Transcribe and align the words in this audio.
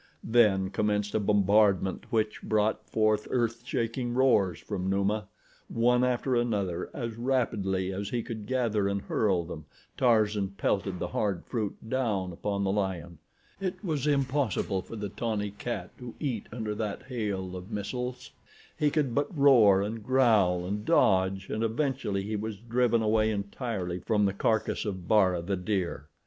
Then 0.23 0.71
commenced 0.71 1.13
a 1.13 1.19
bombardment 1.19 2.05
which 2.09 2.41
brought 2.41 2.83
forth 2.89 3.27
earthshaking 3.29 4.15
roars 4.15 4.57
from 4.59 4.89
Numa. 4.89 5.27
One 5.67 6.03
after 6.03 6.35
another 6.35 6.89
as 6.91 7.17
rapidly 7.17 7.93
as 7.93 8.09
he 8.09 8.23
could 8.23 8.47
gather 8.47 8.87
and 8.87 9.03
hurl 9.03 9.43
them, 9.45 9.65
Tarzan 9.97 10.55
pelted 10.57 10.97
the 10.97 11.09
hard 11.09 11.45
fruit 11.45 11.87
down 11.87 12.31
upon 12.33 12.63
the 12.63 12.71
lion. 12.71 13.19
It 13.59 13.83
was 13.83 14.07
impossible 14.07 14.81
for 14.81 14.95
the 14.95 15.09
tawny 15.09 15.51
cat 15.51 15.95
to 15.99 16.15
eat 16.19 16.47
under 16.51 16.73
that 16.73 17.03
hail 17.03 17.55
of 17.55 17.71
missiles—he 17.71 18.89
could 18.89 19.13
but 19.13 19.29
roar 19.37 19.83
and 19.83 20.03
growl 20.03 20.65
and 20.65 20.83
dodge 20.83 21.47
and 21.51 21.63
eventually 21.63 22.23
he 22.23 22.35
was 22.35 22.57
driven 22.57 23.03
away 23.03 23.29
entirely 23.29 23.99
from 23.99 24.25
the 24.25 24.33
carcass 24.33 24.83
of 24.83 25.07
Bara, 25.07 25.43
the 25.43 25.57
deer. 25.57 26.07